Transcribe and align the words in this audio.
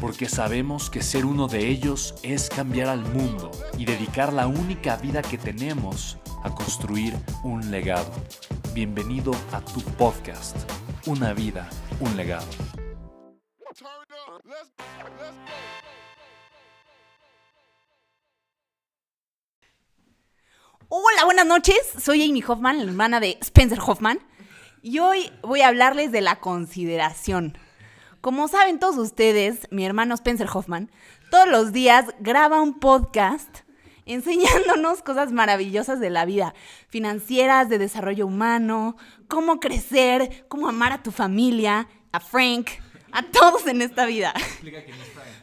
porque 0.00 0.28
sabemos 0.28 0.90
que 0.90 1.02
ser 1.02 1.24
uno 1.24 1.48
de 1.48 1.68
ellos 1.68 2.14
es 2.22 2.48
cambiar 2.48 2.88
al 2.88 3.00
mundo 3.00 3.50
y 3.78 3.84
dedicar 3.84 4.32
la 4.32 4.46
única 4.46 4.96
vida 4.96 5.22
que 5.22 5.38
tenemos 5.38 6.18
a 6.42 6.54
construir 6.54 7.14
un 7.42 7.70
legado. 7.70 8.12
Bienvenido 8.74 9.32
a 9.52 9.60
tu 9.60 9.80
podcast, 9.80 10.56
Una 11.06 11.32
vida, 11.32 11.68
un 12.00 12.16
legado. 12.16 12.46
Hola, 20.88 21.24
buenas 21.24 21.46
noches. 21.46 21.76
Soy 21.98 22.22
Amy 22.28 22.44
Hoffman, 22.46 22.78
la 22.78 22.84
hermana 22.84 23.20
de 23.20 23.38
Spencer 23.40 23.78
Hoffman. 23.84 24.18
Y 24.82 24.98
hoy 24.98 25.32
voy 25.42 25.62
a 25.62 25.68
hablarles 25.68 26.12
de 26.12 26.20
la 26.20 26.38
consideración. 26.38 27.58
Como 28.26 28.48
saben 28.48 28.80
todos 28.80 28.96
ustedes, 28.96 29.68
mi 29.70 29.86
hermano 29.86 30.12
Spencer 30.16 30.48
Hoffman 30.52 30.90
todos 31.30 31.46
los 31.48 31.72
días 31.72 32.06
graba 32.18 32.60
un 32.60 32.80
podcast 32.80 33.58
enseñándonos 34.04 35.00
cosas 35.02 35.30
maravillosas 35.30 36.00
de 36.00 36.10
la 36.10 36.24
vida, 36.24 36.52
financieras, 36.88 37.68
de 37.68 37.78
desarrollo 37.78 38.26
humano, 38.26 38.96
cómo 39.28 39.60
crecer, 39.60 40.44
cómo 40.48 40.68
amar 40.68 40.92
a 40.92 41.04
tu 41.04 41.12
familia, 41.12 41.86
a 42.10 42.18
Frank, 42.18 42.70
a 43.12 43.22
todos 43.22 43.64
en 43.68 43.80
esta 43.80 44.06
vida. 44.06 44.34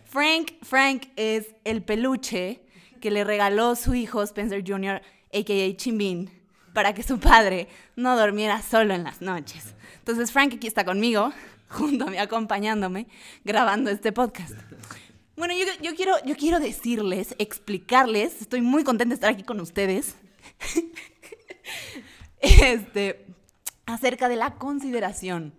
Frank. 0.04 0.52
Frank, 0.62 1.04
es 1.16 1.56
el 1.64 1.84
peluche 1.84 2.66
que 3.00 3.12
le 3.12 3.24
regaló 3.24 3.78
su 3.78 3.96
hijo 3.96 4.22
Spencer 4.24 4.62
Jr., 4.62 5.02
a.k.a. 5.32 5.78
Chimbin, 5.78 6.30
para 6.74 6.94
que 6.94 7.04
su 7.04 7.18
padre 7.18 7.70
no 7.96 8.20
durmiera 8.20 8.62
solo 8.62 8.94
en 8.94 9.06
las 9.06 9.22
noches. 9.22 9.74
Entonces 10.00 10.34
Frank 10.34 10.56
aquí 10.56 10.68
está 10.68 10.84
conmigo 10.84 11.32
junto 11.70 12.06
a 12.06 12.10
mí, 12.10 12.18
acompañándome, 12.18 13.08
grabando 13.44 13.90
este 13.90 14.12
podcast. 14.12 14.54
Bueno, 15.36 15.54
yo, 15.82 15.96
quiero, 15.96 16.14
yo 16.26 16.36
quiero 16.36 16.60
decirles, 16.60 17.36
explicarles, 17.40 18.42
estoy 18.42 18.62
muy 18.62 18.84
contenta 18.84 19.10
de 19.10 19.16
estar 19.16 19.32
aquí 19.32 19.44
con 19.44 19.60
ustedes, 19.60 20.16
este, 22.40 23.26
acerca 23.86 24.30
de 24.30 24.36
la 24.36 24.56
consideración. 24.56 25.54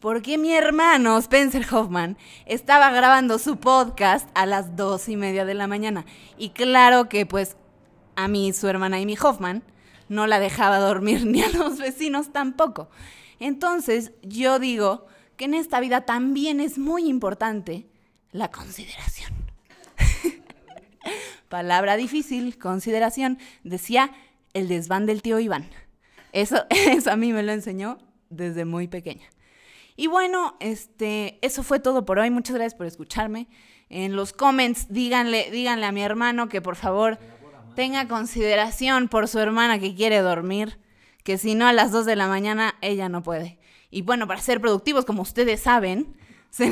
Porque 0.00 0.36
mi 0.38 0.52
hermano 0.52 1.16
Spencer 1.18 1.64
Hoffman 1.72 2.16
estaba 2.46 2.90
grabando 2.90 3.38
su 3.38 3.58
podcast 3.58 4.28
a 4.34 4.46
las 4.46 4.74
dos 4.76 5.08
y 5.08 5.16
media 5.16 5.44
de 5.44 5.54
la 5.54 5.68
mañana. 5.68 6.04
Y 6.38 6.50
claro 6.50 7.08
que 7.08 7.24
pues 7.24 7.56
a 8.16 8.28
mí, 8.28 8.52
su 8.52 8.68
hermana 8.68 8.96
Amy 8.96 9.16
Hoffman, 9.22 9.62
no 10.08 10.26
la 10.26 10.40
dejaba 10.40 10.78
dormir 10.78 11.26
ni 11.26 11.42
a 11.42 11.50
los 11.50 11.78
vecinos 11.78 12.32
tampoco. 12.32 12.88
Entonces 13.38 14.12
yo 14.22 14.58
digo, 14.58 15.06
que 15.36 15.46
en 15.46 15.54
esta 15.54 15.80
vida 15.80 16.02
también 16.02 16.60
es 16.60 16.78
muy 16.78 17.08
importante 17.08 17.86
la 18.30 18.50
consideración. 18.50 19.32
Palabra 21.48 21.96
difícil, 21.96 22.58
consideración, 22.58 23.38
decía 23.62 24.12
el 24.54 24.68
desván 24.68 25.06
del 25.06 25.22
tío 25.22 25.38
Iván. 25.38 25.68
Eso, 26.32 26.64
eso 26.70 27.10
a 27.10 27.16
mí 27.16 27.32
me 27.32 27.42
lo 27.42 27.52
enseñó 27.52 27.98
desde 28.30 28.64
muy 28.64 28.88
pequeña. 28.88 29.26
Y 29.96 30.06
bueno, 30.06 30.56
este, 30.60 31.38
eso 31.42 31.62
fue 31.62 31.78
todo 31.78 32.04
por 32.04 32.18
hoy. 32.18 32.30
Muchas 32.30 32.56
gracias 32.56 32.74
por 32.74 32.86
escucharme. 32.86 33.48
En 33.90 34.16
los 34.16 34.32
comments 34.32 34.86
díganle, 34.88 35.50
díganle 35.50 35.84
a 35.84 35.92
mi 35.92 36.02
hermano 36.02 36.48
que 36.48 36.62
por 36.62 36.76
favor 36.76 37.18
tenga 37.76 38.08
consideración 38.08 39.08
por 39.08 39.28
su 39.28 39.38
hermana 39.38 39.78
que 39.78 39.94
quiere 39.94 40.18
dormir, 40.20 40.78
que 41.24 41.36
si 41.36 41.54
no 41.54 41.66
a 41.66 41.72
las 41.72 41.92
2 41.92 42.06
de 42.06 42.16
la 42.16 42.26
mañana 42.26 42.74
ella 42.80 43.10
no 43.10 43.22
puede. 43.22 43.58
Y 43.92 44.02
bueno, 44.02 44.26
para 44.26 44.40
ser 44.40 44.60
productivos, 44.60 45.04
como 45.04 45.22
ustedes 45.22 45.60
saben, 45.60 46.16
se, 46.50 46.68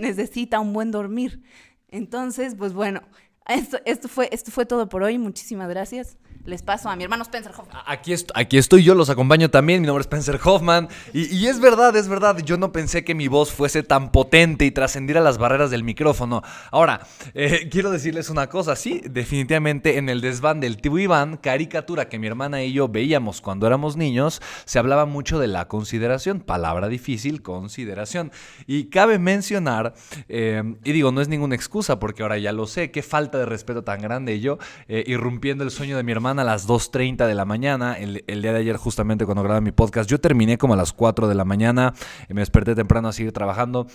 necesita 0.00 0.58
un 0.58 0.72
buen 0.72 0.90
dormir. 0.90 1.42
Entonces, 1.88 2.56
pues 2.56 2.72
bueno, 2.72 3.02
esto, 3.46 3.78
esto, 3.84 4.08
fue, 4.08 4.28
esto 4.32 4.50
fue 4.50 4.66
todo 4.66 4.88
por 4.88 5.04
hoy. 5.04 5.18
Muchísimas 5.18 5.68
gracias 5.68 6.16
les 6.44 6.62
paso 6.62 6.88
a 6.88 6.96
mi 6.96 7.04
hermano 7.04 7.22
Spencer 7.22 7.52
Hoffman. 7.56 7.82
Aquí, 7.86 8.12
aquí 8.34 8.58
estoy 8.58 8.82
yo, 8.82 8.94
los 8.94 9.10
acompaño 9.10 9.48
también. 9.48 9.80
Mi 9.80 9.86
nombre 9.86 10.00
es 10.00 10.06
Spencer 10.06 10.40
Hoffman. 10.42 10.88
Y, 11.12 11.46
es 11.46 11.60
verdad, 11.60 11.94
es 11.94 12.08
verdad. 12.08 12.38
Yo 12.38 12.56
no 12.56 12.72
pensé 12.72 13.04
que 13.04 13.14
mi 13.14 13.28
voz 13.28 13.52
fuese 13.52 13.82
tan 13.82 14.10
potente 14.10 14.64
y 14.64 14.72
trascendiera 14.72 15.20
las 15.20 15.38
barreras 15.38 15.70
del 15.70 15.84
micrófono. 15.84 16.42
Ahora, 16.72 17.06
eh, 17.34 17.68
quiero 17.70 17.90
decirles 17.90 18.28
una 18.28 18.48
cosa. 18.48 18.74
Sí, 18.74 19.02
definitivamente 19.08 19.98
en 19.98 20.08
el 20.08 20.20
desván 20.20 20.58
del 20.58 20.78
tío 20.78 20.98
Iván, 20.98 21.36
caricatura 21.36 22.08
que 22.08 22.18
mi 22.18 22.26
hermana 22.26 22.62
y 22.64 22.72
yo 22.72 22.88
veíamos 22.88 23.40
cuando 23.40 23.66
éramos 23.66 23.96
niños, 23.96 24.42
se 24.64 24.78
hablaba 24.78 25.06
mucho 25.06 25.38
de 25.38 25.46
la 25.46 25.68
consideración. 25.68 26.40
Palabra 26.40 26.88
difícil, 26.88 27.42
consideración. 27.42 28.32
Y 28.66 28.84
cabe 28.84 29.20
mencionar, 29.20 29.94
eh, 30.28 30.74
y 30.82 30.92
digo, 30.92 31.12
no 31.12 31.20
es 31.20 31.28
ninguna 31.28 31.54
excusa 31.54 32.00
porque 32.00 32.22
ahora 32.22 32.38
ya 32.38 32.52
lo 32.52 32.66
sé, 32.66 32.90
qué 32.90 33.02
falta 33.02 33.38
de 33.38 33.46
respeto 33.46 33.84
tan 33.84 34.00
grande 34.00 34.40
yo, 34.40 34.58
eh, 34.88 35.04
irrumpiendo 35.06 35.62
el 35.62 35.70
sueño 35.70 35.96
de 35.96 36.02
mi 36.02 36.10
hermana 36.10 36.31
a 36.38 36.44
las 36.44 36.68
2.30 36.68 37.26
de 37.26 37.34
la 37.34 37.44
mañana. 37.44 37.94
El, 37.94 38.22
día 38.26 38.52
de 38.52 38.58
ayer, 38.58 38.76
justamente 38.76 39.24
cuando 39.24 39.42
grabé 39.42 39.60
mi 39.60 39.72
podcast, 39.72 40.08
yo 40.08 40.20
terminé 40.20 40.58
como 40.58 40.74
a 40.74 40.76
las 40.76 40.92
4 40.92 41.28
de 41.28 41.34
la 41.34 41.44
mañana. 41.44 41.94
Me 42.28 42.40
desperté 42.40 42.74
temprano 42.74 43.08
a 43.08 43.12
seguir 43.12 43.32
trabajando. 43.32 43.86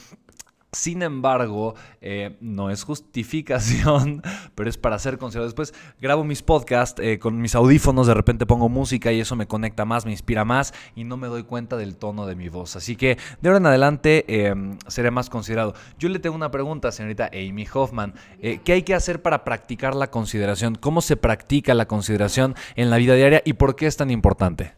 Sin 0.74 1.02
embargo, 1.02 1.76
eh, 2.02 2.36
no 2.42 2.70
es 2.70 2.84
justificación, 2.84 4.22
pero 4.56 4.70
es 4.70 4.78
para 4.78 5.00
ser 5.00 5.18
considerado. 5.18 5.48
Después 5.48 5.74
grabo 6.02 6.26
mis 6.26 6.44
podcasts 6.44 7.02
eh, 7.02 7.20
con 7.20 7.40
mis 7.40 7.56
audífonos, 7.56 8.06
de 8.06 8.14
repente 8.14 8.46
pongo 8.46 8.68
música 8.68 9.14
y 9.14 9.22
eso 9.22 9.38
me 9.38 9.48
conecta 9.48 9.86
más, 9.86 10.06
me 10.06 10.12
inspira 10.12 10.44
más 10.44 10.74
y 10.94 11.06
no 11.06 11.16
me 11.16 11.28
doy 11.28 11.44
cuenta 11.44 11.78
del 11.78 11.96
tono 11.96 12.26
de 12.26 12.36
mi 12.36 12.50
voz. 12.50 12.76
Así 12.76 12.98
que 12.98 13.18
de 13.42 13.50
ahora 13.50 13.60
en 13.60 13.66
adelante 13.66 14.26
eh, 14.28 14.54
seré 14.88 15.10
más 15.10 15.30
considerado. 15.30 15.74
Yo 16.00 16.10
le 16.10 16.20
tengo 16.20 16.36
una 16.36 16.52
pregunta, 16.52 16.92
señorita 16.92 17.32
Amy 17.34 17.66
Hoffman. 17.74 18.14
¿Qué 18.42 18.74
hay 18.74 18.84
que 18.84 18.94
hacer 18.94 19.22
para 19.22 19.44
practicar 19.44 19.96
la 19.96 20.12
consideración? 20.12 20.76
¿Cómo 20.76 21.02
se 21.02 21.18
practica 21.18 21.74
la 21.74 21.88
consideración 21.88 22.56
en 22.76 22.90
la 22.90 22.98
vida 22.98 23.16
diaria 23.16 23.42
y 23.46 23.54
por 23.54 23.76
qué 23.76 23.88
es 23.88 23.98
tan 23.98 24.12
importante? 24.12 24.77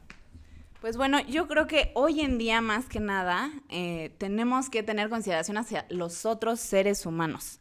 Pues 0.81 0.95
bueno, 0.95 1.19
yo 1.19 1.47
creo 1.47 1.67
que 1.67 1.91
hoy 1.93 2.21
en 2.21 2.37
día 2.37 2.61
más 2.61 2.85
que 2.85 3.01
nada 3.01 3.51
eh, 3.67 4.15
tenemos 4.17 4.69
que 4.69 4.81
tener 4.81 5.09
consideración 5.09 5.57
hacia 5.57 5.85
los 5.89 6.25
otros 6.25 6.61
seres 6.61 7.05
humanos. 7.05 7.59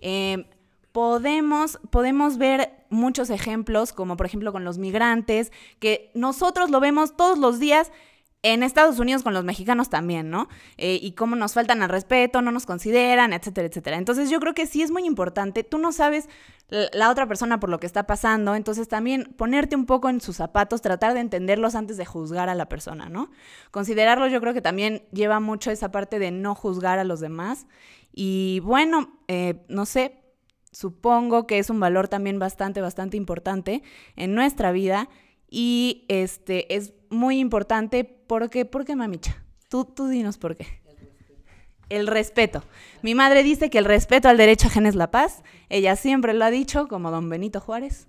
Eh, 0.00 0.46
podemos, 0.92 1.80
podemos 1.90 2.38
ver 2.38 2.70
muchos 2.88 3.30
ejemplos, 3.30 3.92
como 3.92 4.16
por 4.16 4.26
ejemplo 4.26 4.52
con 4.52 4.64
los 4.64 4.78
migrantes, 4.78 5.50
que 5.80 6.12
nosotros 6.14 6.70
lo 6.70 6.78
vemos 6.78 7.16
todos 7.16 7.36
los 7.36 7.58
días 7.58 7.90
en 8.42 8.62
Estados 8.62 8.98
Unidos 8.98 9.22
con 9.22 9.34
los 9.34 9.44
mexicanos 9.44 9.88
también, 9.88 10.28
¿no? 10.28 10.48
Eh, 10.76 10.98
y 11.00 11.12
cómo 11.12 11.36
nos 11.36 11.54
faltan 11.54 11.82
al 11.82 11.88
respeto, 11.88 12.42
no 12.42 12.50
nos 12.50 12.66
consideran, 12.66 13.32
etcétera, 13.32 13.68
etcétera. 13.68 13.96
Entonces 13.96 14.30
yo 14.30 14.40
creo 14.40 14.52
que 14.52 14.66
sí 14.66 14.82
es 14.82 14.90
muy 14.90 15.06
importante. 15.06 15.62
Tú 15.62 15.78
no 15.78 15.92
sabes 15.92 16.28
la 16.92 17.10
otra 17.10 17.26
persona 17.26 17.60
por 17.60 17.68
lo 17.68 17.78
que 17.78 17.86
está 17.86 18.06
pasando, 18.06 18.54
entonces 18.54 18.88
también 18.88 19.34
ponerte 19.36 19.76
un 19.76 19.84
poco 19.84 20.08
en 20.08 20.22
sus 20.22 20.36
zapatos, 20.36 20.80
tratar 20.80 21.12
de 21.12 21.20
entenderlos 21.20 21.74
antes 21.74 21.98
de 21.98 22.06
juzgar 22.06 22.48
a 22.48 22.54
la 22.54 22.68
persona, 22.68 23.10
¿no? 23.10 23.30
Considerarlos 23.70 24.32
yo 24.32 24.40
creo 24.40 24.54
que 24.54 24.62
también 24.62 25.04
lleva 25.12 25.38
mucho 25.38 25.70
esa 25.70 25.92
parte 25.92 26.18
de 26.18 26.30
no 26.30 26.54
juzgar 26.54 26.98
a 26.98 27.04
los 27.04 27.20
demás. 27.20 27.66
Y 28.10 28.60
bueno, 28.60 29.18
eh, 29.28 29.62
no 29.68 29.84
sé, 29.84 30.22
supongo 30.70 31.46
que 31.46 31.58
es 31.58 31.68
un 31.68 31.78
valor 31.78 32.08
también 32.08 32.38
bastante, 32.38 32.80
bastante 32.80 33.18
importante 33.18 33.82
en 34.16 34.34
nuestra 34.34 34.72
vida 34.72 35.10
y 35.54 36.06
este 36.08 36.74
es 36.74 36.94
muy 37.10 37.38
importante 37.38 38.04
porque, 38.04 38.64
¿por 38.64 38.86
qué, 38.86 38.96
mamicha? 38.96 39.44
Tú, 39.68 39.84
tú 39.84 40.08
dinos 40.08 40.38
por 40.38 40.56
qué. 40.56 40.66
El 41.90 42.06
respeto. 42.06 42.64
Mi 43.02 43.14
madre 43.14 43.42
dice 43.42 43.68
que 43.68 43.76
el 43.76 43.84
respeto 43.84 44.30
al 44.30 44.38
derecho 44.38 44.68
ajeno 44.68 44.88
es 44.88 44.94
la 44.94 45.10
paz. 45.10 45.42
Ella 45.68 45.94
siempre 45.94 46.32
lo 46.32 46.46
ha 46.46 46.50
dicho, 46.50 46.88
como 46.88 47.10
don 47.10 47.28
Benito 47.28 47.60
Juárez. 47.60 48.08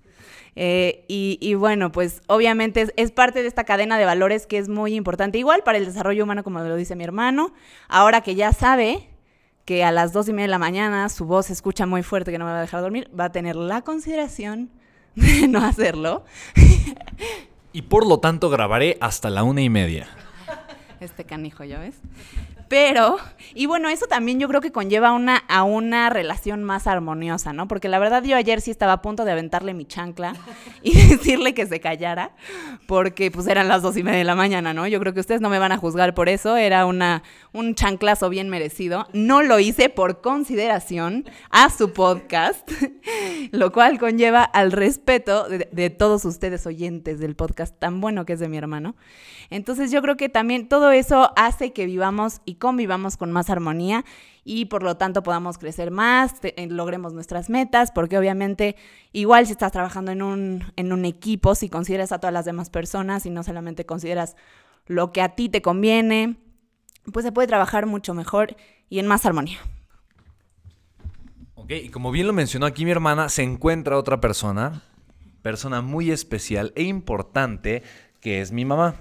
Eh, 0.55 1.03
y, 1.09 1.53
bueno, 1.55 1.91
pues 1.91 2.21
obviamente 2.27 2.93
es, 2.95 3.11
parte 3.11 3.41
de 3.41 3.49
esta 3.49 3.65
cadena 3.65 3.97
de 3.97 4.05
valores 4.05 4.47
que 4.47 4.57
es 4.57 4.69
muy 4.69 4.95
importante, 4.95 5.37
igual 5.37 5.63
para 5.63 5.77
el 5.77 5.85
desarrollo 5.85 6.23
humano, 6.23 6.45
como 6.45 6.59
lo 6.59 6.77
dice 6.77 6.95
mi 6.95 7.03
hermano. 7.03 7.53
Ahora 7.89 8.21
que 8.21 8.35
ya 8.35 8.53
sabe 8.53 9.09
que 9.65 9.83
a 9.83 9.91
las 9.91 10.13
dos 10.13 10.29
y 10.29 10.31
media 10.31 10.45
de 10.45 10.51
la 10.51 10.59
mañana 10.59 11.09
su 11.09 11.25
voz 11.25 11.47
se 11.47 11.53
escucha 11.53 11.85
muy 11.85 12.03
fuerte 12.03 12.31
que 12.31 12.37
no 12.37 12.45
me 12.45 12.51
va 12.51 12.59
a 12.59 12.61
dejar 12.61 12.79
dormir, 12.79 13.11
va 13.19 13.25
a 13.25 13.31
tener 13.33 13.57
la 13.57 13.81
consideración 13.81 14.71
de 15.15 15.47
no 15.47 15.59
hacerlo. 15.63 16.23
Y 17.73 17.83
por 17.83 18.07
lo 18.07 18.19
tanto 18.19 18.49
grabaré 18.49 18.97
hasta 19.01 19.29
la 19.29 19.43
una 19.43 19.61
y 19.61 19.69
media. 19.69 20.07
Este 20.99 21.25
canijo, 21.25 21.63
¿ya 21.63 21.79
ves? 21.79 21.95
Pero, 22.73 23.17
y 23.53 23.67
bueno, 23.67 23.87
eso 23.87 24.07
también 24.07 24.39
yo 24.39 24.47
creo 24.47 24.59
que 24.59 24.71
conlleva 24.71 25.11
una, 25.11 25.37
a 25.47 25.61
una 25.61 26.09
relación 26.09 26.63
más 26.63 26.87
armoniosa, 26.87 27.53
¿no? 27.53 27.67
Porque 27.67 27.87
la 27.87 27.99
verdad 27.99 28.23
yo 28.23 28.35
ayer 28.35 28.61
sí 28.61 28.71
estaba 28.71 28.93
a 28.93 29.01
punto 29.03 29.25
de 29.25 29.31
aventarle 29.31 29.75
mi 29.75 29.85
chancla 29.85 30.33
y 30.81 30.91
decirle 31.09 31.53
que 31.53 31.67
se 31.67 31.79
callara, 31.79 32.31
porque 32.87 33.29
pues 33.29 33.45
eran 33.45 33.67
las 33.67 33.83
dos 33.83 33.95
y 33.95 34.01
media 34.01 34.17
de 34.17 34.23
la 34.23 34.33
mañana, 34.33 34.73
¿no? 34.73 34.87
Yo 34.87 34.99
creo 34.99 35.13
que 35.13 35.19
ustedes 35.19 35.39
no 35.39 35.51
me 35.51 35.59
van 35.59 35.71
a 35.71 35.77
juzgar 35.77 36.15
por 36.15 36.29
eso, 36.29 36.57
era 36.57 36.87
una, 36.87 37.21
un 37.51 37.75
chanclazo 37.75 38.29
bien 38.29 38.49
merecido. 38.49 39.07
No 39.13 39.43
lo 39.43 39.59
hice 39.59 39.89
por 39.89 40.21
consideración 40.21 41.25
a 41.51 41.69
su 41.69 41.93
podcast, 41.93 42.67
lo 43.51 43.71
cual 43.71 43.99
conlleva 43.99 44.43
al 44.43 44.71
respeto 44.71 45.47
de, 45.47 45.89
todos 45.91 46.25
ustedes 46.25 46.65
oyentes 46.65 47.19
del 47.19 47.35
podcast 47.35 47.77
tan 47.77 48.01
bueno 48.01 48.25
que 48.25 48.33
es 48.33 48.39
de 48.39 48.49
mi 48.49 48.57
hermano. 48.57 48.95
Entonces 49.51 49.91
yo 49.91 50.01
creo 50.01 50.17
que 50.17 50.29
también 50.29 50.67
todo 50.67 50.91
eso 50.91 51.31
hace 51.35 51.73
que 51.73 51.85
vivamos 51.85 52.41
y 52.45 52.55
convivamos 52.63 53.17
con 53.17 53.29
más 53.33 53.49
armonía 53.49 54.05
y 54.45 54.65
por 54.67 54.83
lo 54.83 54.95
tanto 54.95 55.21
podamos 55.21 55.57
crecer 55.57 55.91
más, 55.91 56.35
eh, 56.43 56.67
logremos 56.69 57.11
nuestras 57.11 57.49
metas, 57.49 57.91
porque 57.91 58.17
obviamente 58.17 58.77
igual 59.11 59.45
si 59.45 59.51
estás 59.51 59.73
trabajando 59.73 60.13
en 60.13 60.21
un, 60.21 60.71
en 60.77 60.93
un 60.93 61.03
equipo, 61.03 61.55
si 61.55 61.67
consideras 61.67 62.13
a 62.13 62.19
todas 62.19 62.33
las 62.33 62.45
demás 62.45 62.69
personas 62.69 63.25
y 63.25 63.31
no 63.31 63.43
solamente 63.43 63.85
consideras 63.85 64.37
lo 64.85 65.11
que 65.11 65.21
a 65.21 65.35
ti 65.35 65.49
te 65.49 65.61
conviene, 65.61 66.37
pues 67.11 67.25
se 67.25 67.33
puede 67.33 67.49
trabajar 67.49 67.85
mucho 67.85 68.13
mejor 68.13 68.55
y 68.87 68.99
en 68.99 69.07
más 69.07 69.25
armonía. 69.25 69.57
Ok, 71.55 71.71
y 71.71 71.89
como 71.89 72.11
bien 72.11 72.27
lo 72.27 72.33
mencionó 72.33 72.65
aquí 72.65 72.85
mi 72.85 72.91
hermana, 72.91 73.27
se 73.27 73.43
encuentra 73.43 73.97
otra 73.97 74.21
persona, 74.21 74.83
persona 75.41 75.81
muy 75.81 76.11
especial 76.11 76.71
e 76.77 76.83
importante, 76.83 77.83
que 78.21 78.39
es 78.39 78.53
mi 78.53 78.63
mamá. 78.63 78.95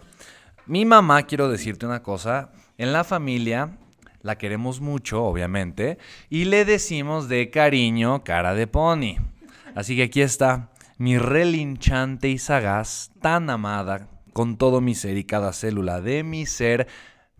Mi 0.66 0.84
mamá, 0.84 1.22
quiero 1.22 1.48
decirte 1.48 1.86
una 1.86 2.02
cosa, 2.02 2.50
en 2.82 2.92
la 2.92 3.04
familia 3.04 3.78
la 4.22 4.38
queremos 4.38 4.80
mucho, 4.80 5.22
obviamente, 5.22 5.98
y 6.28 6.46
le 6.46 6.64
decimos 6.64 7.28
de 7.28 7.48
cariño 7.48 8.24
cara 8.24 8.54
de 8.54 8.66
pony. 8.66 9.16
Así 9.76 9.94
que 9.94 10.04
aquí 10.04 10.20
está 10.20 10.70
mi 10.98 11.16
relinchante 11.16 12.28
y 12.28 12.38
sagaz, 12.38 13.12
tan 13.20 13.50
amada, 13.50 14.08
con 14.32 14.56
todo 14.56 14.80
mi 14.80 14.96
ser 14.96 15.16
y 15.16 15.24
cada 15.24 15.52
célula 15.52 16.00
de 16.00 16.24
mi 16.24 16.44
ser, 16.44 16.88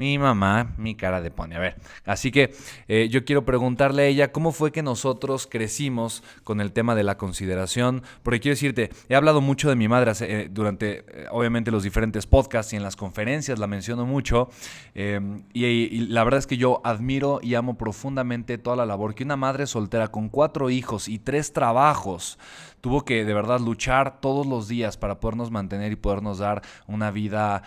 mi 0.03 0.19
mamá, 0.19 0.75
mi 0.79 0.97
cara 0.97 1.21
de 1.21 1.31
pone. 1.31 1.55
A 1.55 1.61
ver, 1.61 1.77
así 2.05 2.33
que 2.33 2.53
eh, 2.89 3.09
yo 3.09 3.25
quiero 3.25 3.45
preguntarle 3.45 4.03
a 4.03 4.07
ella 4.07 4.33
cómo 4.33 4.51
fue 4.51 4.73
que 4.73 4.83
nosotros 4.83 5.47
crecimos 5.49 6.25
con 6.43 6.61
el 6.61 6.73
tema 6.73 6.97
de 6.97 7.05
la 7.05 7.17
consideración, 7.17 8.03
porque 8.25 8.41
quiero 8.41 8.55
decirte, 8.55 8.91
he 9.09 9.15
hablado 9.15 9.41
mucho 9.41 9.69
de 9.69 9.77
mi 9.77 9.87
madre 9.87 10.13
eh, 10.23 10.49
durante, 10.51 11.05
eh, 11.07 11.27
obviamente, 11.31 11.71
los 11.71 11.85
diferentes 11.85 12.27
podcasts 12.27 12.73
y 12.73 12.77
en 12.77 12.83
las 12.83 12.97
conferencias 12.97 13.61
la 13.61 13.69
menciono 13.69 14.05
mucho, 14.05 14.49
y, 14.95 16.07
la 16.09 16.25
verdad 16.25 16.39
es 16.39 16.49
que 16.49 16.57
yo 16.57 16.81
admiro 16.83 17.39
y 17.41 17.55
amo 17.55 17.79
profundamente 17.79 18.59
toda 18.59 18.75
la 18.75 18.87
labor 18.87 19.15
que 19.15 19.23
una 19.23 19.37
madre 19.37 19.69
soltera 19.69 20.09
con 20.09 20.29
cuatro 20.29 20.69
hijos 20.69 21.09
y 21.09 21.21
tres 21.21 21.53
trabajos 21.53 22.39
tuvo 22.83 23.07
que 23.07 23.25
de 23.25 23.33
verdad 23.33 23.61
luchar 23.61 24.21
todos 24.21 24.47
los 24.47 24.69
días 24.69 24.99
para 24.99 25.21
podernos 25.21 25.51
mantener 25.51 25.93
y 25.93 25.97
podernos 25.97 26.39
dar 26.39 26.61
una 26.87 27.11
vida, 27.11 27.63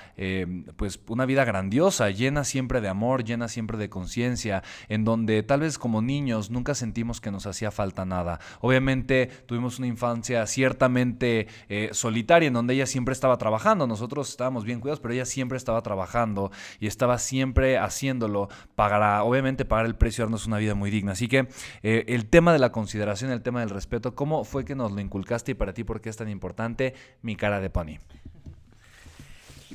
pues 0.75 0.99
una 1.07 1.25
vida 1.25 1.43
grandiosa, 1.43 2.11
llena 2.11 2.43
siempre 2.43 2.81
de 2.81 2.89
amor, 2.89 3.23
llena 3.23 3.47
siempre 3.47 3.79
de 3.79 3.89
conciencia, 3.89 4.61
en 4.89 5.03
donde 5.03 5.41
tal 5.41 5.61
vez 5.61 5.79
como 5.79 6.01
niños 6.01 6.51
nunca 6.51 6.75
sentimos 6.75 7.21
que 7.21 7.31
nos 7.31 7.47
hacía 7.47 7.71
falta 7.71 8.05
nada. 8.05 8.39
Obviamente 8.61 9.27
tuvimos 9.45 9.79
una 9.79 9.87
infancia 9.87 10.45
ciertamente 10.45 11.47
eh, 11.69 11.89
solitaria, 11.93 12.47
en 12.47 12.53
donde 12.53 12.73
ella 12.73 12.85
siempre 12.85 13.13
estaba 13.13 13.37
trabajando, 13.37 13.87
nosotros 13.87 14.29
estábamos 14.29 14.65
bien 14.65 14.79
cuidados, 14.79 14.99
pero 14.99 15.13
ella 15.13 15.25
siempre 15.25 15.57
estaba 15.57 15.81
trabajando 15.81 16.51
y 16.79 16.87
estaba 16.87 17.17
siempre 17.17 17.77
haciéndolo 17.77 18.49
para, 18.75 19.23
obviamente, 19.23 19.65
pagar 19.65 19.85
el 19.85 19.95
precio 19.95 20.23
de 20.23 20.25
darnos 20.27 20.45
una 20.45 20.57
vida 20.57 20.75
muy 20.75 20.91
digna. 20.91 21.13
Así 21.13 21.27
que 21.27 21.47
eh, 21.83 22.05
el 22.07 22.25
tema 22.27 22.53
de 22.53 22.59
la 22.59 22.71
consideración, 22.71 23.31
el 23.31 23.41
tema 23.41 23.61
del 23.61 23.69
respeto, 23.69 24.15
¿cómo 24.15 24.43
fue 24.43 24.65
que 24.65 24.75
nos 24.75 24.91
lo 24.91 24.99
inculcaste 25.05 25.51
y 25.51 25.55
para 25.55 25.73
ti 25.73 25.83
por 25.83 26.01
qué 26.01 26.09
es 26.09 26.17
tan 26.17 26.29
importante 26.29 26.93
mi 27.21 27.37
cara 27.37 27.61
de 27.61 27.69
pony? 27.69 27.99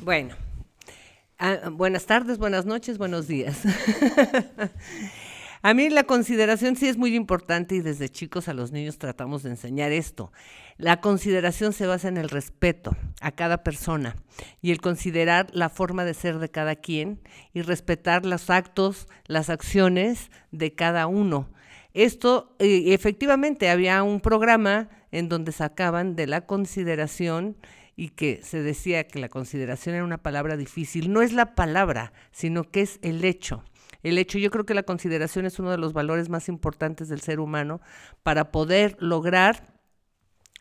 Bueno, 0.02 0.34
Ah, 1.42 1.70
buenas 1.72 2.04
tardes, 2.04 2.36
buenas 2.36 2.66
noches, 2.66 2.98
buenos 2.98 3.26
días. 3.26 3.62
a 5.62 5.72
mí 5.72 5.88
la 5.88 6.04
consideración 6.04 6.76
sí 6.76 6.86
es 6.86 6.98
muy 6.98 7.16
importante 7.16 7.74
y 7.74 7.80
desde 7.80 8.10
chicos 8.10 8.48
a 8.48 8.52
los 8.52 8.72
niños 8.72 8.98
tratamos 8.98 9.42
de 9.42 9.48
enseñar 9.48 9.90
esto. 9.90 10.32
La 10.76 11.00
consideración 11.00 11.72
se 11.72 11.86
basa 11.86 12.08
en 12.08 12.18
el 12.18 12.28
respeto 12.28 12.94
a 13.22 13.30
cada 13.30 13.62
persona 13.62 14.16
y 14.60 14.70
el 14.70 14.82
considerar 14.82 15.46
la 15.54 15.70
forma 15.70 16.04
de 16.04 16.12
ser 16.12 16.40
de 16.40 16.50
cada 16.50 16.76
quien 16.76 17.22
y 17.54 17.62
respetar 17.62 18.26
los 18.26 18.50
actos, 18.50 19.08
las 19.26 19.48
acciones 19.48 20.30
de 20.50 20.74
cada 20.74 21.06
uno. 21.06 21.48
Esto, 21.94 22.54
eh, 22.58 22.92
efectivamente, 22.92 23.70
había 23.70 24.02
un 24.02 24.20
programa 24.20 24.90
en 25.12 25.28
donde 25.28 25.52
sacaban 25.52 26.16
de 26.16 26.26
la 26.26 26.46
consideración 26.46 27.56
y 27.96 28.10
que 28.10 28.40
se 28.42 28.62
decía 28.62 29.06
que 29.06 29.18
la 29.18 29.28
consideración 29.28 29.94
era 29.94 30.04
una 30.04 30.22
palabra 30.22 30.56
difícil, 30.56 31.12
no 31.12 31.22
es 31.22 31.32
la 31.32 31.54
palabra, 31.54 32.12
sino 32.30 32.64
que 32.64 32.82
es 32.82 32.98
el 33.02 33.24
hecho. 33.24 33.64
El 34.02 34.16
hecho, 34.16 34.38
yo 34.38 34.50
creo 34.50 34.64
que 34.64 34.74
la 34.74 34.84
consideración 34.84 35.44
es 35.44 35.58
uno 35.58 35.70
de 35.70 35.78
los 35.78 35.92
valores 35.92 36.30
más 36.30 36.48
importantes 36.48 37.08
del 37.08 37.20
ser 37.20 37.40
humano 37.40 37.80
para 38.22 38.50
poder 38.50 38.96
lograr 39.00 39.74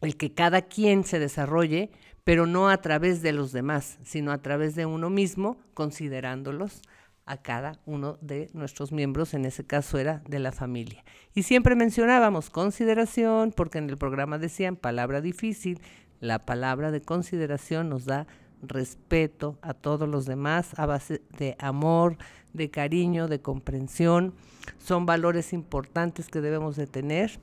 el 0.02 0.18
que 0.18 0.34
cada 0.34 0.64
quien 0.64 1.04
se 1.06 1.20
desarrolle, 1.20 1.92
pero 2.26 2.46
no 2.46 2.70
a 2.70 2.82
través 2.82 3.22
de 3.22 3.32
los 3.32 3.52
demás, 3.52 4.00
sino 4.04 4.32
a 4.32 4.42
través 4.42 4.76
de 4.76 4.86
uno 4.86 5.10
mismo, 5.10 5.58
considerándolos 5.74 6.82
a 7.30 7.38
cada 7.38 7.80
uno 7.86 8.18
de 8.22 8.50
nuestros 8.54 8.92
miembros, 8.92 9.36
en 9.36 9.46
ese 9.46 9.64
caso 9.64 10.00
era 10.00 10.24
de 10.28 10.40
la 10.40 10.52
familia. 10.52 11.04
Y 11.36 11.44
siempre 11.44 11.76
mencionábamos 11.76 12.50
consideración, 12.50 13.54
porque 13.56 13.78
en 13.78 13.88
el 13.90 13.98
programa 13.98 14.40
decían 14.40 14.76
palabra 14.76 15.22
difícil, 15.22 15.80
la 16.20 16.40
palabra 16.40 16.90
de 16.92 17.02
consideración 17.02 17.88
nos 17.88 18.06
da 18.06 18.26
respeto 18.64 19.60
a 19.62 19.76
todos 19.76 20.10
los 20.10 20.26
demás 20.26 20.78
a 20.78 20.88
base 20.88 21.22
de 21.38 21.56
amor, 21.60 22.18
de 22.54 22.72
cariño, 22.72 23.28
de 23.28 23.42
comprensión. 23.42 24.34
Son 24.80 25.06
valores 25.06 25.54
importantes 25.54 26.30
que 26.30 26.42
debemos 26.42 26.76
de 26.78 26.88
tener 26.88 27.40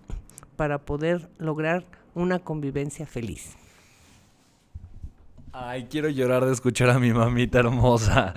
para 0.57 0.79
poder 0.79 1.31
lograr 1.39 1.85
una 2.15 2.41
convivencia 2.41 3.07
feliz. 3.07 3.57
Ay, 5.53 5.87
quiero 5.89 6.11
llorar 6.11 6.45
de 6.45 6.53
escuchar 6.53 6.91
a 6.91 6.99
mi 6.99 7.13
mamita 7.13 7.61
hermosa. 7.61 8.35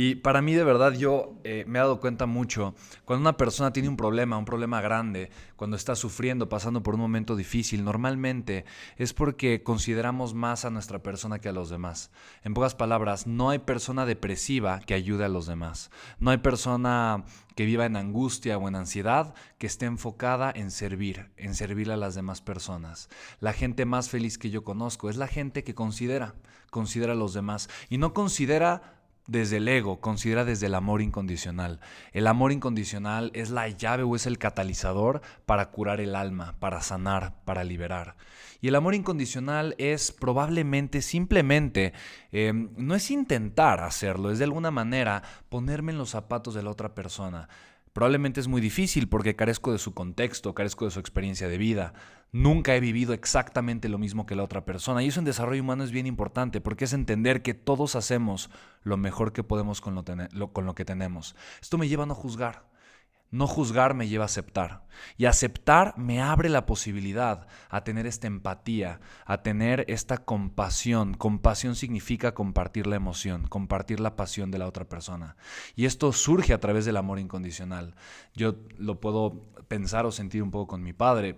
Y 0.00 0.14
para 0.14 0.42
mí, 0.42 0.54
de 0.54 0.62
verdad, 0.62 0.92
yo 0.92 1.40
eh, 1.42 1.64
me 1.66 1.80
he 1.80 1.82
dado 1.82 1.98
cuenta 1.98 2.26
mucho, 2.26 2.76
cuando 3.04 3.22
una 3.22 3.36
persona 3.36 3.72
tiene 3.72 3.88
un 3.88 3.96
problema, 3.96 4.38
un 4.38 4.44
problema 4.44 4.80
grande, 4.80 5.28
cuando 5.56 5.76
está 5.76 5.96
sufriendo, 5.96 6.48
pasando 6.48 6.84
por 6.84 6.94
un 6.94 7.00
momento 7.00 7.34
difícil, 7.34 7.82
normalmente 7.82 8.64
es 8.96 9.12
porque 9.12 9.64
consideramos 9.64 10.34
más 10.34 10.64
a 10.64 10.70
nuestra 10.70 11.02
persona 11.02 11.40
que 11.40 11.48
a 11.48 11.52
los 11.52 11.68
demás. 11.68 12.12
En 12.44 12.54
pocas 12.54 12.76
palabras, 12.76 13.26
no 13.26 13.50
hay 13.50 13.58
persona 13.58 14.06
depresiva 14.06 14.78
que 14.78 14.94
ayude 14.94 15.24
a 15.24 15.28
los 15.28 15.46
demás. 15.48 15.90
No 16.20 16.30
hay 16.30 16.38
persona 16.38 17.24
que 17.56 17.64
viva 17.64 17.84
en 17.84 17.96
angustia 17.96 18.56
o 18.56 18.68
en 18.68 18.76
ansiedad, 18.76 19.34
que 19.58 19.66
esté 19.66 19.86
enfocada 19.86 20.52
en 20.54 20.70
servir, 20.70 21.32
en 21.36 21.56
servir 21.56 21.90
a 21.90 21.96
las 21.96 22.14
demás 22.14 22.40
personas. 22.40 23.08
La 23.40 23.52
gente 23.52 23.84
más 23.84 24.10
feliz 24.10 24.38
que 24.38 24.50
yo 24.50 24.62
conozco 24.62 25.10
es 25.10 25.16
la 25.16 25.26
gente 25.26 25.64
que 25.64 25.74
considera, 25.74 26.36
considera 26.70 27.14
a 27.14 27.16
los 27.16 27.34
demás 27.34 27.68
y 27.88 27.98
no 27.98 28.14
considera 28.14 28.97
desde 29.28 29.58
el 29.58 29.68
ego, 29.68 30.00
considera 30.00 30.44
desde 30.44 30.66
el 30.66 30.74
amor 30.74 31.00
incondicional. 31.02 31.78
El 32.12 32.26
amor 32.26 32.50
incondicional 32.50 33.30
es 33.34 33.50
la 33.50 33.68
llave 33.68 34.02
o 34.02 34.16
es 34.16 34.26
el 34.26 34.38
catalizador 34.38 35.20
para 35.46 35.70
curar 35.70 36.00
el 36.00 36.16
alma, 36.16 36.56
para 36.58 36.80
sanar, 36.80 37.34
para 37.44 37.62
liberar. 37.62 38.16
Y 38.60 38.68
el 38.68 38.74
amor 38.74 38.94
incondicional 38.94 39.76
es 39.78 40.10
probablemente, 40.10 41.02
simplemente, 41.02 41.92
em, 42.32 42.70
no 42.76 42.94
es 42.94 43.10
intentar 43.10 43.80
hacerlo, 43.80 44.32
es 44.32 44.38
de 44.38 44.44
alguna 44.44 44.72
manera 44.72 45.22
ponerme 45.48 45.92
en 45.92 45.98
los 45.98 46.10
zapatos 46.10 46.54
de 46.54 46.62
la 46.62 46.70
otra 46.70 46.94
persona. 46.94 47.48
Probablemente 47.98 48.38
es 48.38 48.46
muy 48.46 48.60
difícil 48.60 49.08
porque 49.08 49.34
carezco 49.34 49.72
de 49.72 49.80
su 49.80 49.92
contexto, 49.92 50.54
carezco 50.54 50.84
de 50.84 50.92
su 50.92 51.00
experiencia 51.00 51.48
de 51.48 51.58
vida. 51.58 51.94
Nunca 52.30 52.76
he 52.76 52.78
vivido 52.78 53.12
exactamente 53.12 53.88
lo 53.88 53.98
mismo 53.98 54.24
que 54.24 54.36
la 54.36 54.44
otra 54.44 54.64
persona. 54.64 55.02
Y 55.02 55.08
eso 55.08 55.18
en 55.18 55.24
desarrollo 55.24 55.60
humano 55.60 55.82
es 55.82 55.90
bien 55.90 56.06
importante 56.06 56.60
porque 56.60 56.84
es 56.84 56.92
entender 56.92 57.42
que 57.42 57.54
todos 57.54 57.96
hacemos 57.96 58.50
lo 58.84 58.96
mejor 58.96 59.32
que 59.32 59.42
podemos 59.42 59.80
con 59.80 59.96
lo, 59.96 60.52
con 60.52 60.64
lo 60.64 60.76
que 60.76 60.84
tenemos. 60.84 61.34
Esto 61.60 61.76
me 61.76 61.88
lleva 61.88 62.04
a 62.04 62.06
no 62.06 62.14
juzgar. 62.14 62.68
No 63.30 63.46
juzgar 63.46 63.94
me 63.94 64.08
lleva 64.08 64.24
a 64.24 64.26
aceptar. 64.26 64.84
Y 65.16 65.26
aceptar 65.26 65.96
me 65.98 66.22
abre 66.22 66.48
la 66.48 66.64
posibilidad 66.64 67.46
a 67.68 67.84
tener 67.84 68.06
esta 68.06 68.26
empatía, 68.26 69.00
a 69.26 69.42
tener 69.42 69.84
esta 69.88 70.18
compasión. 70.18 71.14
Compasión 71.14 71.74
significa 71.74 72.32
compartir 72.32 72.86
la 72.86 72.96
emoción, 72.96 73.46
compartir 73.46 74.00
la 74.00 74.16
pasión 74.16 74.50
de 74.50 74.58
la 74.58 74.66
otra 74.66 74.86
persona. 74.86 75.36
Y 75.76 75.84
esto 75.84 76.12
surge 76.12 76.54
a 76.54 76.60
través 76.60 76.86
del 76.86 76.96
amor 76.96 77.18
incondicional. 77.18 77.94
Yo 78.34 78.56
lo 78.78 79.00
puedo 79.00 79.52
pensar 79.68 80.06
o 80.06 80.12
sentir 80.12 80.42
un 80.42 80.50
poco 80.50 80.68
con 80.68 80.82
mi 80.82 80.94
padre 80.94 81.36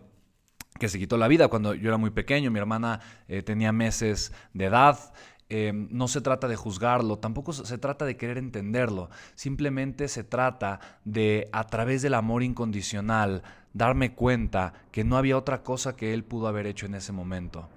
que 0.79 0.89
se 0.89 0.99
quitó 0.99 1.19
la 1.19 1.29
vida 1.29 1.49
cuando 1.49 1.75
yo 1.75 1.89
era 1.89 1.99
muy 1.99 2.11
pequeño, 2.11 2.51
mi 2.51 2.59
hermana 2.59 3.01
eh, 3.29 3.43
tenía 3.43 3.71
meses 3.73 4.33
de 4.55 4.65
edad, 4.67 5.13
Em, 5.53 5.89
no 5.91 6.07
se 6.07 6.21
trata 6.21 6.47
de 6.47 6.55
juzgarlo, 6.55 7.19
tampoco 7.19 7.53
se 7.53 7.77
trata 7.77 8.05
de 8.05 8.17
querer 8.17 8.39
entenderlo, 8.39 9.11
simplemente 9.35 10.07
se 10.07 10.23
trata 10.23 10.79
de, 11.05 11.49
a 11.51 11.67
través 11.67 12.03
del 12.03 12.15
amor 12.15 12.45
incondicional, 12.45 13.43
darme 13.75 14.15
cuenta 14.15 14.75
que 14.93 15.03
no 15.03 15.17
había 15.17 15.37
otra 15.37 15.65
cosa 15.65 15.97
que 15.97 16.15
él 16.15 16.23
pudo 16.23 16.47
haber 16.47 16.69
hecho 16.69 16.87
en 16.87 16.95
ese 16.95 17.11
momento. 17.11 17.69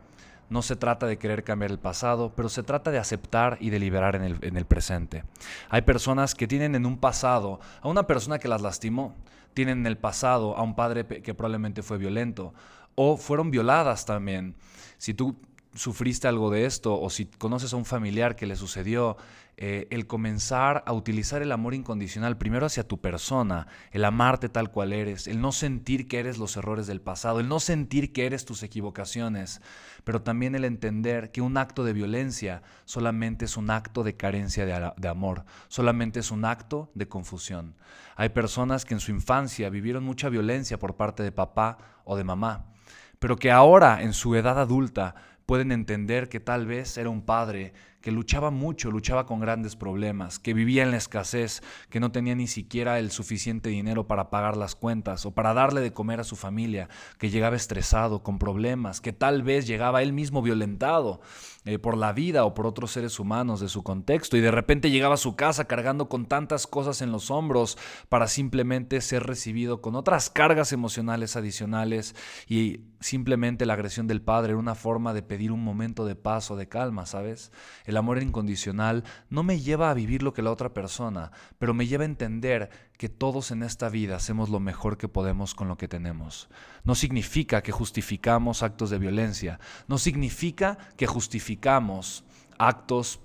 No 0.52 0.62
se 0.62 0.76
trata 0.76 1.08
de 1.08 1.18
querer 1.18 1.44
cambiar 1.44 1.72
el 1.72 1.80
pasado, 1.80 2.32
pero 2.36 2.48
se 2.48 2.62
trata 2.62 2.92
de 2.92 3.00
aceptar 3.00 3.58
y 3.60 3.72
de 3.72 3.80
liberar 3.80 4.16
en 4.16 4.22
el, 4.22 4.38
en 4.42 4.56
el 4.56 4.66
presente. 4.66 5.24
Hay 5.70 5.82
personas 5.82 6.36
que 6.36 6.48
tienen 6.48 6.76
en 6.76 6.86
un 6.86 7.00
pasado 7.00 7.60
a 7.82 7.88
una 7.88 8.06
persona 8.06 8.38
que 8.38 8.48
las 8.48 8.62
lastimó, 8.62 9.16
tienen 9.56 9.80
en 9.80 9.88
el 9.88 9.98
pasado 9.98 10.56
a 10.56 10.62
un 10.62 10.76
padre 10.76 11.08
que 11.08 11.34
probablemente 11.34 11.82
fue 11.82 11.98
violento 11.98 12.54
o 12.94 13.18
fueron 13.18 13.50
violadas 13.50 14.06
también. 14.06 14.54
Si 15.00 15.16
tú 15.16 15.36
sufriste 15.76 16.28
algo 16.28 16.52
de 16.52 16.66
esto 16.66 17.00
o 17.00 17.10
si 17.10 17.26
conoces 17.26 17.74
a 17.74 17.78
un 17.78 17.86
familiar 17.86 18.36
que 18.36 18.46
le 18.46 18.56
sucedió, 18.56 19.18
eh, 19.56 19.88
el 19.92 20.08
comenzar 20.08 20.84
a 20.88 20.94
utilizar 20.94 21.44
el 21.44 21.52
amor 21.52 21.76
incondicional 21.76 22.38
primero 22.38 22.66
hacia 22.66 22.88
tu 22.88 23.00
persona, 23.00 23.68
el 23.92 24.04
amarte 24.04 24.50
tal 24.50 24.72
cual 24.72 24.94
eres, 24.94 25.28
el 25.28 25.42
no 25.42 25.52
sentir 25.52 26.08
que 26.08 26.18
eres 26.18 26.40
los 26.40 26.58
errores 26.58 26.88
del 26.88 27.02
pasado, 27.02 27.40
el 27.40 27.48
no 27.48 27.60
sentir 27.60 28.14
que 28.14 28.26
eres 28.26 28.46
tus 28.46 28.64
equivocaciones, 28.64 29.62
pero 30.04 30.24
también 30.24 30.56
el 30.56 30.66
entender 30.66 31.32
que 31.32 31.42
un 31.42 31.58
acto 31.58 31.84
de 31.84 31.94
violencia 31.94 32.64
solamente 32.86 33.46
es 33.46 33.56
un 33.56 33.70
acto 33.70 34.02
de 34.04 34.18
carencia 34.18 34.66
de, 34.66 34.92
de 34.98 35.08
amor, 35.08 35.46
solamente 35.68 36.20
es 36.20 36.32
un 36.32 36.46
acto 36.46 36.90
de 36.96 37.08
confusión. 37.08 37.76
Hay 38.16 38.30
personas 38.30 38.86
que 38.86 38.96
en 38.96 39.00
su 39.00 39.12
infancia 39.12 39.70
vivieron 39.70 40.04
mucha 40.04 40.30
violencia 40.30 40.80
por 40.80 40.96
parte 40.96 41.22
de 41.22 41.32
papá 41.32 41.78
o 42.06 42.18
de 42.18 42.24
mamá, 42.24 42.74
pero 43.20 43.38
que 43.38 43.52
ahora 43.52 44.02
en 44.02 44.14
su 44.14 44.36
edad 44.36 44.60
adulta 44.60 45.14
pueden 45.46 45.72
entender 45.72 46.30
que 46.30 46.40
tal 46.40 46.66
vez 46.66 46.98
era 46.98 47.10
un 47.10 47.22
padre 47.24 47.74
que 48.04 48.12
luchaba 48.12 48.52
mucho, 48.52 48.92
luchaba 48.92 49.26
con 49.26 49.40
grandes 49.40 49.78
problemas, 49.78 50.38
que 50.38 50.54
vivía 50.54 50.84
en 50.84 50.92
la 50.92 50.98
escasez, 50.98 51.64
que 51.90 52.02
no 52.02 52.12
tenía 52.12 52.36
ni 52.36 52.48
siquiera 52.48 53.00
el 53.00 53.12
suficiente 53.12 53.70
dinero 53.70 54.08
para 54.08 54.30
pagar 54.30 54.58
las 54.58 54.76
cuentas 54.76 55.26
o 55.26 55.32
para 55.32 55.54
darle 55.54 55.80
de 55.80 55.94
comer 55.94 56.20
a 56.20 56.26
su 56.26 56.36
familia, 56.36 56.90
que 57.18 57.30
llegaba 57.30 57.56
estresado, 57.56 58.22
con 58.22 58.40
problemas, 58.40 59.00
que 59.00 59.14
tal 59.14 59.42
vez 59.42 59.68
llegaba 59.68 60.02
él 60.04 60.12
mismo 60.12 60.42
violentado 60.42 61.22
eh, 61.66 61.80
por 61.80 61.96
la 61.96 62.12
vida 62.12 62.44
o 62.44 62.54
por 62.54 62.68
otros 62.68 62.92
seres 62.92 63.22
humanos 63.22 63.62
de 63.62 63.70
su 63.70 63.84
contexto 63.84 64.36
y 64.36 64.42
de 64.42 64.52
repente 64.52 64.92
llegaba 64.92 65.14
a 65.14 65.18
su 65.18 65.38
casa 65.38 65.64
cargando 65.64 66.10
con 66.10 66.26
tantas 66.26 66.68
cosas 66.68 67.02
en 67.02 67.14
los 67.14 67.32
hombros 67.32 67.78
para 68.10 68.28
simplemente 68.28 69.00
ser 69.00 69.24
recibido 69.24 69.80
con 69.80 69.96
otras 69.96 70.30
cargas 70.30 70.74
emocionales 70.74 71.38
adicionales 71.38 72.18
y 72.50 72.82
simplemente 73.00 73.66
la 73.66 73.76
agresión 73.76 74.08
del 74.08 74.22
padre 74.22 74.52
era 74.52 74.60
una 74.60 74.76
forma 74.76 75.14
de 75.14 75.24
pedir 75.24 75.54
un 75.54 75.64
momento 75.64 76.04
de 76.04 76.16
paz 76.16 76.52
o 76.52 76.58
de 76.58 76.68
calma, 76.68 77.06
¿sabes? 77.06 77.54
Amor 77.98 78.22
incondicional 78.22 79.04
no 79.30 79.44
me 79.44 79.60
lleva 79.60 79.90
a 79.90 79.94
vivir 79.94 80.24
lo 80.24 80.34
que 80.34 80.42
la 80.42 80.52
otra 80.52 80.74
persona, 80.74 81.32
pero 81.60 81.74
me 81.74 81.88
lleva 81.88 82.04
a 82.04 82.06
entender 82.06 82.70
que 82.98 83.10
todos 83.10 83.52
en 83.52 83.64
esta 83.64 83.90
vida 83.90 84.16
hacemos 84.16 84.50
lo 84.50 84.60
mejor 84.60 84.98
que 84.98 85.08
podemos 85.08 85.56
con 85.56 85.68
lo 85.68 85.78
que 85.78 85.88
tenemos. 85.88 86.50
No 86.84 86.96
significa 86.96 87.62
que 87.62 87.72
justificamos 87.72 88.64
actos 88.64 88.90
de 88.90 89.00
violencia, 89.00 89.60
no 89.88 89.98
significa 89.98 90.78
que 90.98 91.08
justificamos 91.08 92.24
actos 92.58 93.20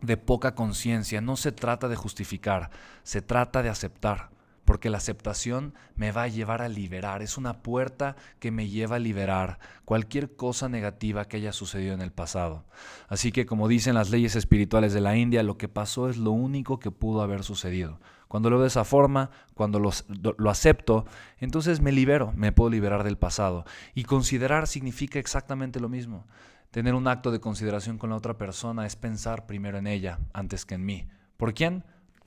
de 0.00 0.16
poca 0.16 0.54
conciencia, 0.54 1.20
no 1.20 1.36
se 1.36 1.52
trata 1.52 1.88
de 1.88 1.96
justificar, 1.96 2.70
se 3.02 3.22
trata 3.22 3.62
de 3.62 3.70
aceptar 3.70 4.35
porque 4.66 4.90
la 4.90 4.98
aceptación 4.98 5.72
me 5.94 6.12
va 6.12 6.24
a 6.24 6.28
llevar 6.28 6.60
a 6.60 6.68
liberar, 6.68 7.22
es 7.22 7.38
una 7.38 7.62
puerta 7.62 8.16
que 8.38 8.50
me 8.50 8.68
lleva 8.68 8.96
a 8.96 8.98
liberar 8.98 9.58
cualquier 9.86 10.36
cosa 10.36 10.68
negativa 10.68 11.24
que 11.24 11.38
haya 11.38 11.52
sucedido 11.52 11.94
en 11.94 12.02
el 12.02 12.12
pasado. 12.12 12.66
Así 13.08 13.32
que 13.32 13.46
como 13.46 13.68
dicen 13.68 13.94
las 13.94 14.10
leyes 14.10 14.36
espirituales 14.36 14.92
de 14.92 15.00
la 15.00 15.16
India, 15.16 15.42
lo 15.42 15.56
que 15.56 15.68
pasó 15.68 16.10
es 16.10 16.18
lo 16.18 16.32
único 16.32 16.78
que 16.78 16.90
pudo 16.90 17.22
haber 17.22 17.44
sucedido. 17.44 17.98
Cuando 18.28 18.50
lo 18.50 18.56
veo 18.56 18.64
de 18.64 18.68
esa 18.68 18.84
forma, 18.84 19.30
cuando 19.54 19.78
lo, 19.78 20.50
acepto, 20.50 21.06
entonces 21.38 21.80
me 21.80 21.92
libero, 21.92 22.32
me 22.36 22.52
puedo 22.52 22.70
liberar 22.70 23.04
del 23.04 23.16
pasado. 23.16 23.64
Y 23.94 24.02
considerar 24.02 24.66
significa 24.66 25.18
exactamente 25.18 25.80
lo 25.80 25.88
mismo. 25.88 26.26
Tener 26.72 26.94
un 26.94 27.06
acto 27.06 27.30
de 27.30 27.40
consideración 27.40 27.98
con 27.98 28.10
la 28.10 28.16
otra 28.16 28.36
persona 28.36 28.84
es 28.84 28.96
pensar 28.96 29.46
primero 29.46 29.78
en 29.78 29.86
ella 29.86 30.18
antes 30.32 30.66
que 30.66 30.74
en 30.74 30.84
mí. 30.84 31.08
¿Por 31.36 31.54
quién? 31.54 31.84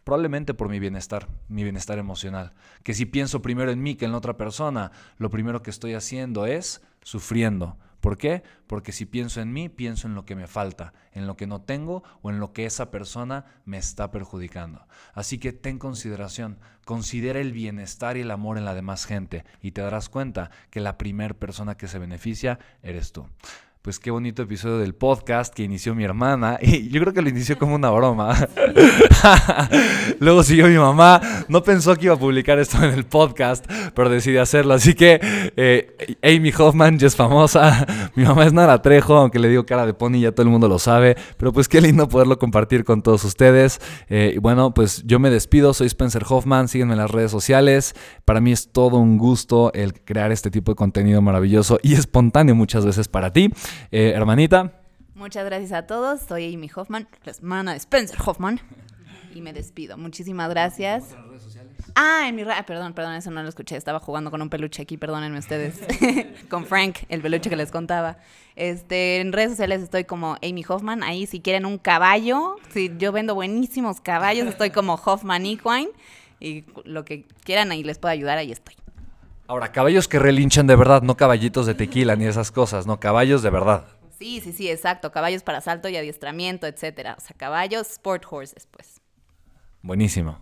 Probablemente 0.10 0.56
por 0.56 0.70
mi 0.70 0.80
bienestar, 0.80 1.28
mi 1.50 1.62
bienestar 1.62 2.00
emocional. 2.00 2.54
Que 2.82 2.96
si 2.96 3.06
pienso 3.06 3.44
primero 3.44 3.70
en 3.70 3.84
mí 3.84 3.94
que 3.94 4.06
en 4.06 4.16
otra 4.16 4.38
persona, 4.38 4.92
lo 5.20 5.30
primero 5.30 5.62
que 5.62 5.70
estoy 5.70 5.94
haciendo 5.94 6.48
es 6.48 6.82
sufriendo. 7.04 7.78
¿Por 8.00 8.18
qué? 8.18 8.42
Porque 8.66 8.92
si 8.92 9.06
pienso 9.06 9.40
en 9.40 9.54
mí, 9.54 9.70
pienso 9.70 10.08
en 10.08 10.16
lo 10.16 10.26
que 10.26 10.36
me 10.36 10.48
falta, 10.48 10.94
en 11.12 11.28
lo 11.28 11.38
que 11.38 11.46
no 11.46 11.62
tengo 11.62 12.02
o 12.24 12.32
en 12.32 12.40
lo 12.40 12.54
que 12.54 12.66
esa 12.66 12.90
persona 12.90 13.46
me 13.66 13.78
está 13.78 14.10
perjudicando. 14.10 14.88
Así 15.14 15.38
que 15.38 15.54
ten 15.54 15.78
consideración, 15.78 16.58
considera 16.86 17.40
el 17.40 17.54
bienestar 17.54 18.18
y 18.18 18.22
el 18.22 18.32
amor 18.32 18.58
en 18.58 18.66
la 18.66 18.74
demás 18.74 19.06
gente 19.06 19.46
y 19.62 19.74
te 19.74 19.82
darás 19.82 20.10
cuenta 20.10 20.50
que 20.72 20.80
la 20.80 20.98
primera 20.98 21.36
persona 21.36 21.78
que 21.78 21.88
se 21.88 22.00
beneficia 22.00 22.58
eres 22.82 23.12
tú 23.12 23.28
pues 23.82 23.98
qué 23.98 24.12
bonito 24.12 24.42
episodio 24.42 24.78
del 24.78 24.94
podcast 24.94 25.54
que 25.54 25.64
inició 25.64 25.96
mi 25.96 26.04
hermana. 26.04 26.60
Y 26.70 26.90
yo 26.90 27.00
creo 27.02 27.14
que 27.14 27.22
lo 27.22 27.30
inició 27.30 27.58
como 27.58 27.76
una 27.76 27.90
broma. 27.90 28.36
Luego 30.20 30.44
siguió 30.44 30.68
mi 30.68 30.78
mamá. 30.78 31.22
No 31.48 31.64
pensó 31.64 31.96
que 31.96 32.06
iba 32.06 32.14
a 32.14 32.20
publicar 32.20 32.60
esto 32.60 32.78
en 32.84 32.94
el 32.94 33.06
podcast, 33.06 33.66
pero 33.94 34.10
decidió 34.10 34.42
hacerlo. 34.42 34.74
Así 34.74 34.94
que 34.94 35.20
eh, 35.56 36.18
Amy 36.22 36.52
Hoffman 36.58 37.00
ya 37.00 37.08
es 37.08 37.16
famosa. 37.16 37.86
Mi 38.16 38.24
mamá 38.24 38.46
es 38.46 38.54
Nara 38.54 38.82
Trejo, 38.82 39.16
aunque 39.16 39.40
le 39.40 39.48
digo 39.48 39.66
cara 39.66 39.86
de 39.86 39.94
pony, 39.94 40.20
ya 40.20 40.32
todo 40.32 40.44
el 40.44 40.50
mundo 40.50 40.68
lo 40.68 40.78
sabe. 40.78 41.16
Pero 41.38 41.54
pues 41.54 41.68
qué 41.68 41.82
lindo 41.82 42.08
poderlo 42.10 42.38
compartir 42.38 42.84
con 42.84 43.02
todos 43.02 43.24
ustedes. 43.24 43.80
Eh, 44.10 44.34
y 44.36 44.40
bueno, 44.40 44.74
pues 44.74 45.04
yo 45.06 45.20
me 45.20 45.30
despido. 45.30 45.74
Soy 45.74 45.88
Spencer 45.88 46.24
Hoffman. 46.28 46.68
Síguenme 46.68 46.94
en 46.94 47.00
las 47.00 47.12
redes 47.12 47.32
sociales. 47.32 47.96
Para 48.26 48.42
mí 48.42 48.52
es 48.52 48.72
todo 48.72 48.98
un 48.98 49.18
gusto 49.18 49.72
el 49.74 49.94
crear 49.94 50.32
este 50.32 50.52
tipo 50.52 50.74
de 50.74 50.76
contenido 50.76 51.22
maravilloso 51.22 51.80
y 51.82 51.94
espontáneo 51.94 52.56
muchas 52.56 52.86
veces 52.86 53.08
para 53.08 53.32
ti. 53.32 53.52
Eh, 53.92 54.14
hermanita. 54.16 54.72
Muchas 55.16 55.46
gracias 55.46 55.72
a 55.74 55.86
todos. 55.86 56.22
Soy 56.22 56.54
Amy 56.54 56.70
Hoffman, 56.74 57.08
la 57.26 57.32
hermana 57.32 57.72
de 57.72 57.78
Spencer 57.78 58.18
Hoffman. 58.26 58.62
Y 59.34 59.42
me 59.42 59.54
despido. 59.54 59.98
Muchísimas 59.98 60.50
gracias. 60.50 61.16
Ah, 61.96 62.26
en 62.28 62.36
mi 62.36 62.44
ah, 62.44 62.66
perdón, 62.66 62.94
perdón, 62.94 63.16
eso 63.16 63.32
no 63.32 63.44
lo 63.44 63.50
escuché. 63.50 63.76
Estaba 63.76 64.00
jugando 64.00 64.32
con 64.32 64.42
un 64.42 64.50
peluche 64.50 64.82
aquí, 64.82 64.98
perdónenme 64.98 65.40
ustedes. 65.40 65.82
con 66.50 66.66
Frank, 66.66 67.00
el 67.10 67.22
peluche 67.22 67.50
que 67.50 67.56
les 67.56 67.72
contaba. 67.72 68.18
Este, 68.56 69.20
en 69.20 69.34
redes 69.34 69.52
sociales 69.52 69.82
estoy 69.82 70.06
como 70.06 70.38
Amy 70.42 70.64
Hoffman. 70.68 71.04
Ahí 71.04 71.26
si 71.26 71.42
quieren 71.42 71.66
un 71.66 71.78
caballo, 71.78 72.56
si 72.72 72.92
yo 72.98 73.12
vendo 73.12 73.36
buenísimos 73.36 74.02
caballos, 74.02 74.48
estoy 74.48 74.70
como 74.70 74.96
Hoffman 74.96 75.46
Equine. 75.46 75.90
Y 76.40 76.64
lo 76.86 77.04
que 77.04 77.26
quieran 77.44 77.72
ahí 77.72 77.84
les 77.84 77.98
puedo 78.00 78.14
ayudar, 78.14 78.38
ahí 78.38 78.52
estoy. 78.52 78.76
Ahora, 79.50 79.72
caballos 79.72 80.08
que 80.08 80.20
relinchan 80.20 80.68
de 80.68 80.76
verdad, 80.76 81.02
no 81.02 81.18
caballitos 81.18 81.66
de 81.66 81.74
tequila 81.74 82.16
ni 82.16 82.28
esas 82.28 82.52
cosas, 82.52 82.86
no, 82.86 83.00
caballos 83.00 83.42
de 83.42 83.50
verdad. 83.50 83.88
Sí, 84.20 84.42
sí, 84.42 84.54
sí, 84.54 84.70
exacto. 84.70 85.12
Caballos 85.12 85.42
para 85.42 85.60
salto 85.60 85.90
y 85.90 85.98
adiestramiento, 85.98 86.68
etcétera. 86.68 87.16
O 87.18 87.20
sea, 87.22 87.36
caballos, 87.36 87.90
sport 87.90 88.26
horses, 88.30 88.68
pues. 88.70 89.02
Buenísimo. 89.82 90.40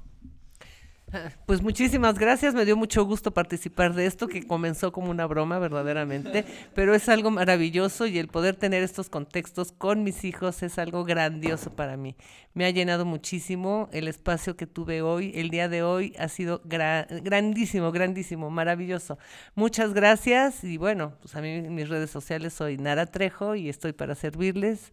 Pues 1.45 1.61
muchísimas 1.61 2.19
gracias, 2.19 2.53
me 2.53 2.65
dio 2.65 2.75
mucho 2.75 3.05
gusto 3.05 3.31
participar 3.31 3.93
de 3.93 4.05
esto 4.05 4.27
que 4.27 4.45
comenzó 4.45 4.91
como 4.91 5.09
una 5.09 5.25
broma 5.25 5.57
verdaderamente, 5.57 6.43
pero 6.75 6.93
es 6.93 7.07
algo 7.07 7.31
maravilloso 7.31 8.07
y 8.07 8.19
el 8.19 8.27
poder 8.27 8.57
tener 8.57 8.83
estos 8.83 9.09
contextos 9.09 9.71
con 9.71 10.03
mis 10.03 10.25
hijos 10.25 10.63
es 10.63 10.77
algo 10.77 11.05
grandioso 11.05 11.73
para 11.73 11.95
mí. 11.95 12.17
Me 12.53 12.65
ha 12.65 12.71
llenado 12.71 13.05
muchísimo 13.05 13.87
el 13.93 14.09
espacio 14.09 14.57
que 14.57 14.67
tuve 14.67 15.01
hoy, 15.01 15.31
el 15.35 15.49
día 15.49 15.69
de 15.69 15.81
hoy 15.81 16.13
ha 16.19 16.27
sido 16.27 16.61
grandísimo, 16.65 17.93
grandísimo, 17.93 18.49
maravilloso. 18.49 19.17
Muchas 19.55 19.93
gracias 19.93 20.65
y 20.65 20.75
bueno, 20.75 21.13
pues 21.21 21.35
a 21.35 21.41
mí 21.41 21.61
mis 21.61 21.87
redes 21.87 22.09
sociales 22.09 22.53
soy 22.53 22.77
Nara 22.77 23.05
Trejo 23.05 23.55
y 23.55 23.69
estoy 23.69 23.93
para 23.93 24.13
servirles. 24.13 24.91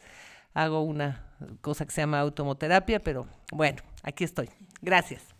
Hago 0.52 0.82
una 0.82 1.26
cosa 1.60 1.84
que 1.84 1.90
se 1.90 2.02
llama 2.02 2.20
automoterapia, 2.20 3.00
pero 3.00 3.26
bueno, 3.50 3.82
aquí 4.04 4.22
estoy. 4.22 4.48
Gracias. 4.80 5.33